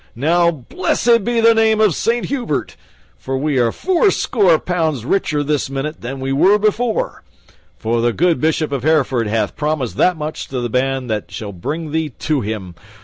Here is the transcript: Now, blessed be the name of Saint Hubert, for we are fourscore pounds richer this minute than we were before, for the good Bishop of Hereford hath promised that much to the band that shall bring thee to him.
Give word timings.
Now, 0.15 0.49
blessed 0.49 1.23
be 1.23 1.41
the 1.41 1.53
name 1.53 1.79
of 1.79 1.93
Saint 1.93 2.25
Hubert, 2.25 2.75
for 3.19 3.37
we 3.37 3.59
are 3.59 3.71
fourscore 3.71 4.57
pounds 4.57 5.05
richer 5.05 5.43
this 5.43 5.69
minute 5.69 6.01
than 6.01 6.19
we 6.19 6.33
were 6.33 6.57
before, 6.57 7.21
for 7.77 8.01
the 8.01 8.11
good 8.11 8.41
Bishop 8.41 8.71
of 8.71 8.81
Hereford 8.81 9.27
hath 9.27 9.55
promised 9.55 9.97
that 9.97 10.17
much 10.17 10.47
to 10.47 10.59
the 10.59 10.69
band 10.71 11.07
that 11.11 11.29
shall 11.29 11.53
bring 11.53 11.91
thee 11.91 12.09
to 12.17 12.41
him. 12.41 12.73